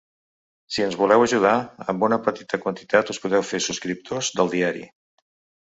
[0.75, 1.51] Si ens voleu ajudar,
[1.93, 4.87] amb una petita quantitat us podeu fer subscriptors del diari.